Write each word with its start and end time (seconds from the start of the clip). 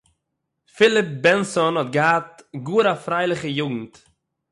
פיליפּ 0.75 1.09
בענסאָן 1.25 1.75
האָט 1.79 1.93
געהאַט 1.95 2.35
גאָר 2.67 2.85
אַ 2.91 3.01
פרייליכע 3.05 3.49
יוגנט 3.59 3.93